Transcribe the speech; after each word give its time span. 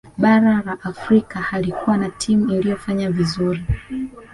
bara 0.17 0.61
la 0.65 0.77
afrika 0.83 1.39
halikuwa 1.41 1.97
na 1.97 2.09
timu 2.09 2.49
iliyofanya 2.49 3.09
vizuri 3.09 3.65